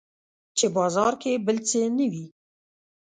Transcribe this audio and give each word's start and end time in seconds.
چې 0.57 0.65
بازار 0.77 1.13
کې 1.21 1.31
بل 1.45 1.57
څه 1.67 1.79
نه 1.97 2.05
وي 2.11 2.25